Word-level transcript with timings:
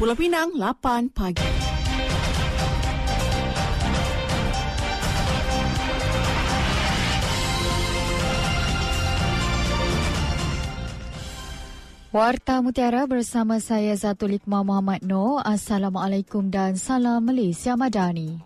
Pulau 0.00 0.16
Pinang 0.16 0.56
8 0.56 1.12
pagi. 1.12 1.44
Warta 12.16 12.64
Mutiara 12.64 13.04
bersama 13.04 13.60
saya 13.60 13.92
Zatul 13.92 14.40
Iqmah 14.40 14.64
Muhammad 14.64 15.04
Noor. 15.04 15.44
Assalamualaikum 15.44 16.48
dan 16.48 16.80
salam 16.80 17.20
Malaysia 17.20 17.76
Madani. 17.76 18.40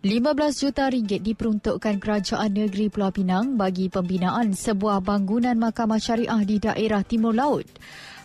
15 0.00 0.24
juta 0.56 0.88
ringgit 0.88 1.20
diperuntukkan 1.20 2.00
Kerajaan 2.00 2.56
Negeri 2.56 2.88
Pulau 2.88 3.12
Pinang 3.12 3.60
bagi 3.60 3.92
pembinaan 3.92 4.56
sebuah 4.56 5.04
bangunan 5.04 5.60
mahkamah 5.60 6.00
syariah 6.00 6.40
di 6.48 6.56
daerah 6.56 7.04
Timur 7.04 7.36
Laut. 7.36 7.68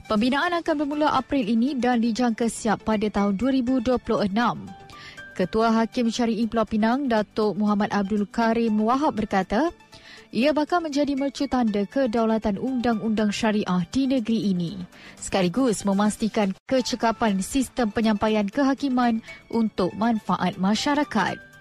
Pembinaan 0.06 0.54
akan 0.62 0.86
bermula 0.86 1.18
April 1.18 1.50
ini 1.50 1.74
dan 1.74 1.98
dijangka 1.98 2.46
siap 2.46 2.86
pada 2.86 3.10
tahun 3.10 3.42
2026. 3.42 3.98
Ketua 5.34 5.68
Hakim 5.74 6.14
Syari'i 6.14 6.46
Pulau 6.46 6.70
Pinang, 6.70 7.10
Datuk 7.10 7.58
Muhammad 7.58 7.90
Abdul 7.90 8.30
Karim 8.30 8.78
Wahab 8.86 9.18
berkata, 9.18 9.74
ia 10.30 10.54
bakal 10.54 10.86
menjadi 10.86 11.18
mercu 11.18 11.50
tanda 11.50 11.90
kedaulatan 11.90 12.62
undang-undang 12.62 13.34
syariah 13.34 13.82
di 13.90 14.06
negeri 14.06 14.54
ini 14.54 14.78
sekaligus 15.18 15.82
memastikan 15.82 16.54
kecekapan 16.70 17.42
sistem 17.42 17.90
penyampaian 17.90 18.46
kehakiman 18.46 19.26
untuk 19.50 19.90
manfaat 19.98 20.62
masyarakat. 20.62 21.55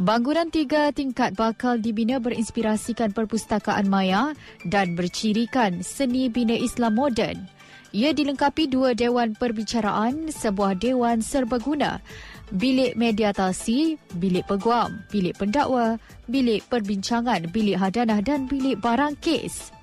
Bangunan 0.00 0.48
tiga 0.48 0.88
tingkat 0.88 1.36
bakal 1.36 1.76
dibina 1.76 2.16
berinspirasikan 2.16 3.12
perpustakaan 3.12 3.92
maya 3.92 4.32
dan 4.64 4.96
bercirikan 4.96 5.84
seni 5.84 6.32
bina 6.32 6.56
Islam 6.56 6.96
moden. 6.96 7.44
Ia 7.92 8.16
dilengkapi 8.16 8.72
dua 8.72 8.96
dewan 8.96 9.36
perbicaraan, 9.36 10.32
sebuah 10.32 10.80
dewan 10.80 11.20
serbaguna, 11.20 12.00
bilik 12.56 12.96
mediatasi, 12.96 14.00
bilik 14.16 14.48
peguam, 14.48 14.96
bilik 15.12 15.36
pendakwa, 15.36 16.00
bilik 16.24 16.64
perbincangan, 16.72 17.52
bilik 17.52 17.76
hadanah 17.76 18.24
dan 18.24 18.48
bilik 18.48 18.80
barang 18.80 19.12
kes. 19.20 19.76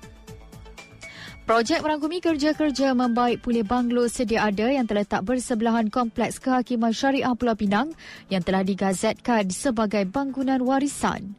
Projek 1.50 1.82
merangkumi 1.82 2.22
kerja-kerja 2.22 2.94
membaik 2.94 3.42
pulih 3.42 3.66
banglo 3.66 4.06
sedia 4.06 4.46
ada 4.46 4.70
yang 4.70 4.86
terletak 4.86 5.26
bersebelahan 5.26 5.90
Kompleks 5.90 6.38
Kehakiman 6.38 6.94
Syariah 6.94 7.34
Pulau 7.34 7.58
Pinang 7.58 7.90
yang 8.30 8.38
telah 8.46 8.62
digazetkan 8.62 9.50
sebagai 9.50 10.06
bangunan 10.06 10.62
warisan. 10.62 11.34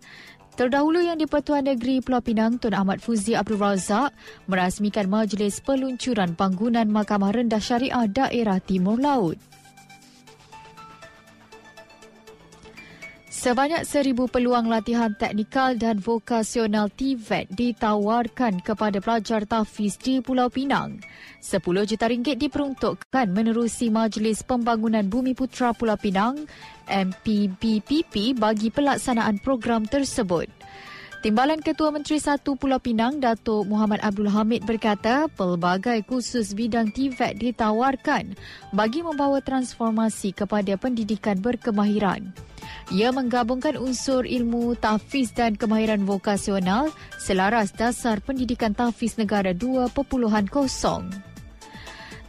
Terdahulu 0.59 1.00
yang 1.00 1.16
di-Pertuan 1.16 1.64
Negeri 1.64 2.03
Pulau 2.03 2.20
Pinang 2.20 2.59
Tun 2.59 2.76
Ahmad 2.76 3.00
Fuzi 3.00 3.40
Abdul 3.40 3.56
Razak 3.56 4.12
merasmikan 4.52 5.08
majlis 5.08 5.64
peluncuran 5.64 6.36
bangunan 6.36 6.92
Mahkamah 6.92 7.31
Rendah 7.31 7.64
Syariah 7.64 8.12
Daerah 8.12 8.59
Timur 8.59 9.00
Laut. 9.00 9.40
Sebanyak 13.42 13.89
seribu 13.89 14.30
peluang 14.30 14.70
latihan 14.70 15.17
teknikal 15.17 15.73
dan 15.73 15.97
vokasional 15.97 16.94
TVET 16.94 17.50
ditawarkan 17.50 18.61
kepada 18.61 19.02
pelajar 19.02 19.50
tahfiz 19.50 19.97
di 19.97 20.22
Pulau 20.22 20.45
Pinang. 20.53 21.02
10 21.42 21.89
juta 21.89 22.06
ringgit 22.06 22.38
diperuntukkan 22.38 23.34
menerusi 23.34 23.89
Majlis 23.89 24.45
Pembangunan 24.45 25.09
Bumi 25.09 25.34
Putra 25.34 25.73
Pulau 25.73 25.97
Pinang 25.97 26.38
MPBPP 26.86 28.38
bagi 28.38 28.69
pelaksanaan 28.69 29.42
program 29.42 29.89
tersebut. 29.89 30.45
Timbalan 31.25 31.66
Ketua 31.66 31.89
Menteri 31.89 32.22
Satu 32.22 32.53
Pulau 32.53 32.78
Pinang, 32.78 33.17
Datuk 33.17 33.66
Muhammad 33.66 34.06
Abdul 34.06 34.30
Hamid 34.30 34.69
berkata, 34.69 35.25
pelbagai 35.34 36.06
kursus 36.06 36.53
bidang 36.53 36.94
TVET 36.94 37.42
ditawarkan 37.42 38.38
bagi 38.69 39.02
membawa 39.02 39.42
transformasi 39.42 40.30
kepada 40.30 40.78
pendidikan 40.78 41.42
berkemahiran. 41.42 42.51
Ia 42.92 43.16
menggabungkan 43.16 43.80
unsur 43.80 44.28
ilmu 44.28 44.76
tahfiz 44.76 45.32
dan 45.32 45.56
kemahiran 45.56 46.04
vokasional 46.04 46.92
selaras 47.18 47.72
dasar 47.72 48.20
pendidikan 48.20 48.76
tahfiz 48.76 49.16
negara 49.16 49.56
2.0. 49.56 51.31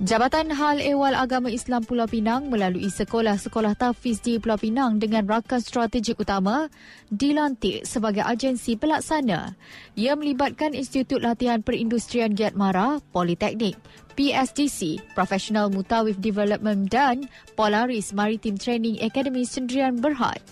Jabatan 0.03 0.51
Hal 0.51 0.83
Ehwal 0.83 1.15
Agama 1.15 1.47
Islam 1.47 1.87
Pulau 1.87 2.11
Pinang 2.11 2.51
melalui 2.51 2.91
sekolah-sekolah 2.91 3.79
tahfiz 3.79 4.19
di 4.19 4.35
Pulau 4.43 4.59
Pinang 4.59 4.99
dengan 4.99 5.23
rakan 5.31 5.63
strategik 5.63 6.19
utama 6.19 6.67
dilantik 7.15 7.87
sebagai 7.87 8.27
agensi 8.27 8.75
pelaksana. 8.75 9.55
Ia 9.95 10.19
melibatkan 10.19 10.75
Institut 10.75 11.23
Latihan 11.23 11.63
Perindustrian 11.63 12.35
Giat 12.35 12.59
Mara, 12.59 12.99
Politeknik, 13.15 13.79
PSDC, 14.19 14.99
Professional 15.15 15.71
Mutawif 15.71 16.19
Development 16.19 16.91
dan 16.91 17.31
Polaris 17.55 18.11
Maritime 18.11 18.59
Training 18.59 18.99
Academy 19.07 19.47
Sendirian 19.47 20.03
Berhad. 20.03 20.43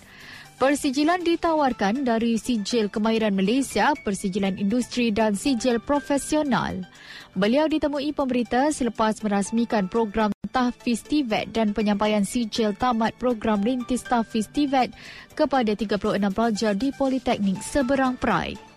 Persijilan 0.61 1.25
ditawarkan 1.25 2.05
dari 2.05 2.37
Sijil 2.37 2.93
Kemahiran 2.93 3.33
Malaysia, 3.33 3.97
Persijilan 4.05 4.61
Industri 4.61 5.09
dan 5.09 5.33
Sijil 5.33 5.81
Profesional. 5.81 6.85
Beliau 7.33 7.65
ditemui 7.65 8.13
pemberita 8.13 8.69
selepas 8.69 9.25
merasmikan 9.25 9.89
program 9.89 10.29
Tahfiz 10.53 11.01
TVET 11.01 11.57
dan 11.57 11.73
penyampaian 11.73 12.29
sijil 12.29 12.77
tamat 12.77 13.17
program 13.17 13.65
Rintis 13.65 14.05
Tahfiz 14.05 14.53
TVET 14.53 14.93
kepada 15.33 15.73
36 15.73 16.29
pelajar 16.29 16.77
di 16.77 16.93
Politeknik 16.93 17.65
Seberang 17.65 18.21
Perai. 18.21 18.70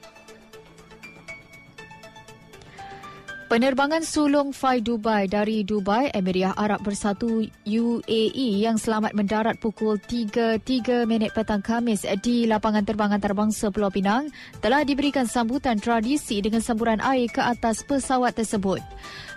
Penerbangan 3.53 4.01
sulung 4.01 4.49
Fly 4.49 4.81
Dubai 4.81 5.29
dari 5.29 5.61
Dubai, 5.61 6.09
Emiriah 6.09 6.57
Arab 6.57 6.81
Bersatu 6.81 7.45
UAE 7.69 8.65
yang 8.65 8.81
selamat 8.81 9.13
mendarat 9.13 9.61
pukul 9.61 10.01
3.03 10.01 11.05
minit 11.05 11.37
petang 11.37 11.61
Kamis 11.61 12.01
di 12.25 12.49
lapangan 12.49 12.81
terbang 12.81 13.13
antarabangsa 13.13 13.69
Pulau 13.69 13.93
Pinang 13.93 14.33
telah 14.57 14.81
diberikan 14.81 15.29
sambutan 15.29 15.77
tradisi 15.77 16.41
dengan 16.41 16.65
semburan 16.65 16.97
air 17.05 17.29
ke 17.29 17.45
atas 17.45 17.85
pesawat 17.85 18.33
tersebut. 18.33 18.81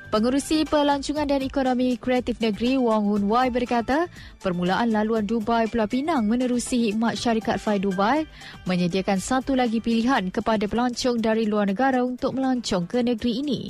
Pengurusi 0.06 0.62
Pelancongan 0.62 1.26
dan 1.26 1.42
Ekonomi 1.42 1.98
Kreatif 1.98 2.38
Negeri 2.38 2.78
Wong 2.78 3.10
Hun 3.10 3.26
Wai 3.26 3.50
berkata, 3.50 4.06
permulaan 4.38 4.94
laluan 4.94 5.26
Dubai 5.26 5.66
Pulau 5.66 5.90
Pinang 5.90 6.30
menerusi 6.30 6.88
hikmat 6.88 7.18
syarikat 7.18 7.58
Fly 7.58 7.82
Dubai 7.82 8.22
menyediakan 8.70 9.18
satu 9.18 9.58
lagi 9.58 9.82
pilihan 9.82 10.30
kepada 10.30 10.70
pelancong 10.70 11.18
dari 11.18 11.50
luar 11.50 11.66
negara 11.66 12.06
untuk 12.06 12.38
melancong 12.38 12.86
ke 12.86 13.02
negeri 13.02 13.32
ini. 13.42 13.60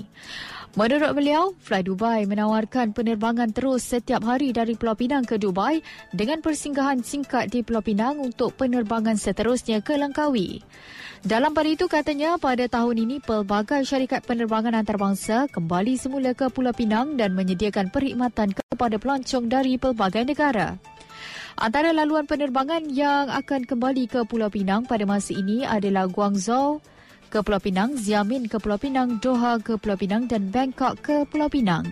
Menurut 0.76 1.16
beliau, 1.16 1.56
Fly 1.64 1.88
Dubai 1.88 2.28
menawarkan 2.28 2.92
penerbangan 2.92 3.48
terus 3.48 3.80
setiap 3.80 4.20
hari 4.28 4.52
dari 4.52 4.76
Pulau 4.76 4.92
Pinang 4.92 5.24
ke 5.24 5.40
Dubai 5.40 5.80
dengan 6.12 6.44
persinggahan 6.44 7.00
singkat 7.00 7.48
di 7.48 7.64
Pulau 7.64 7.80
Pinang 7.80 8.20
untuk 8.20 8.52
penerbangan 8.60 9.16
seterusnya 9.16 9.80
ke 9.80 9.96
Langkawi. 9.96 10.60
Dalam 11.24 11.56
pada 11.56 11.72
itu 11.72 11.88
katanya 11.88 12.36
pada 12.36 12.68
tahun 12.68 13.08
ini 13.08 13.24
pelbagai 13.24 13.88
syarikat 13.88 14.28
penerbangan 14.28 14.76
antarabangsa 14.76 15.48
kembali 15.48 15.96
semula 15.96 16.36
ke 16.36 16.52
Pulau 16.52 16.76
Pinang 16.76 17.16
dan 17.16 17.32
menyediakan 17.32 17.88
perkhidmatan 17.88 18.52
kepada 18.52 19.00
pelancong 19.00 19.48
dari 19.48 19.80
pelbagai 19.80 20.28
negara. 20.28 20.76
Antara 21.56 21.96
laluan 21.96 22.28
penerbangan 22.28 22.84
yang 22.92 23.32
akan 23.32 23.64
kembali 23.64 24.12
ke 24.12 24.28
Pulau 24.28 24.52
Pinang 24.52 24.84
pada 24.84 25.08
masa 25.08 25.32
ini 25.32 25.64
adalah 25.64 26.04
Guangzhou, 26.04 26.84
ke 27.28 27.42
Pulau 27.42 27.60
Pinang, 27.60 27.94
Xiamen 27.98 28.46
ke 28.46 28.56
Pulau 28.58 28.78
Pinang, 28.80 29.18
Doha 29.18 29.58
ke 29.60 29.76
Pulau 29.76 29.98
Pinang 29.98 30.26
dan 30.30 30.48
Bangkok 30.48 31.02
ke 31.02 31.26
Pulau 31.26 31.46
Pinang. 31.50 31.86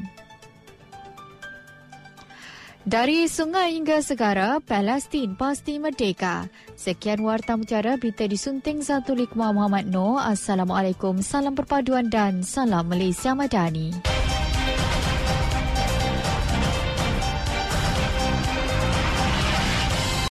Dari 2.84 3.24
sungai 3.32 3.80
hingga 3.80 4.04
segara, 4.04 4.60
Palestin 4.60 5.32
pasti 5.40 5.80
merdeka. 5.80 6.52
Sekian 6.76 7.24
Warta 7.24 7.56
Mutiara, 7.56 7.96
berita 7.96 8.28
disunting 8.28 8.84
satu 8.84 9.16
Likma 9.16 9.56
Muhammad 9.56 9.88
Noor. 9.88 10.20
Assalamualaikum, 10.20 11.24
salam 11.24 11.56
perpaduan 11.56 12.12
dan 12.12 12.44
salam 12.44 12.84
Malaysia 12.84 13.32
Madani. 13.32 14.23